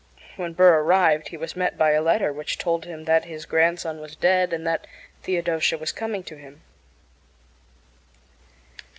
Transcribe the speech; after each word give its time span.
When 0.35 0.53
Burr 0.53 0.79
arrived 0.81 1.27
he 1.27 1.37
was 1.37 1.55
met 1.55 1.77
by 1.77 1.91
a 1.91 2.01
letter 2.01 2.33
which 2.33 2.57
told 2.57 2.85
him 2.85 3.03
that 3.03 3.25
his 3.25 3.45
grandson 3.45 3.99
was 3.99 4.15
dead 4.15 4.51
and 4.51 4.65
that 4.65 4.87
Theodosia 5.21 5.77
was 5.77 5.91
coming 5.91 6.23
to 6.23 6.37
him. 6.37 6.63